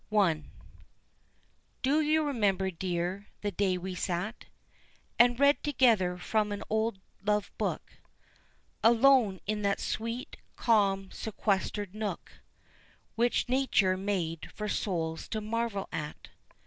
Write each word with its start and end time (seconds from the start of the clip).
I. 0.11 0.41
Do 1.83 2.01
you 2.01 2.23
remember, 2.23 2.71
dear, 2.71 3.27
the 3.41 3.51
day 3.51 3.77
we 3.77 3.93
sat 3.93 4.45
And 5.19 5.39
read 5.39 5.61
together 5.63 6.17
from 6.17 6.51
an 6.51 6.63
old 6.71 6.99
love 7.23 7.51
book 7.59 7.99
Alone 8.83 9.39
in 9.45 9.61
that 9.61 9.79
sweet, 9.79 10.37
calm, 10.55 11.11
sequestered 11.11 11.93
nook 11.93 12.31
Which 13.13 13.47
Nature 13.47 13.95
made 13.95 14.49
for 14.51 14.67
souls 14.67 15.27
to 15.27 15.39
marvel 15.39 15.87
at? 15.91 16.29